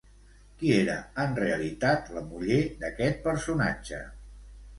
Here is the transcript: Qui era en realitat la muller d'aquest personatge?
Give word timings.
Qui 0.61 0.69
era 0.77 0.95
en 1.23 1.37
realitat 1.39 2.09
la 2.15 2.25
muller 2.31 2.59
d'aquest 2.85 3.23
personatge? 3.29 4.03